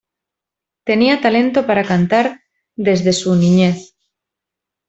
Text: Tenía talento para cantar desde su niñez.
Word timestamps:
Tenía 0.87 1.21
talento 1.21 1.67
para 1.67 1.83
cantar 1.83 2.41
desde 2.75 3.13
su 3.13 3.35
niñez. 3.35 3.93